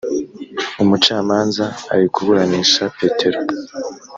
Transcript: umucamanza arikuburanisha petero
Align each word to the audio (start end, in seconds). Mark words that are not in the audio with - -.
umucamanza 0.83 1.65
arikuburanisha 1.93 2.83
petero 2.99 3.39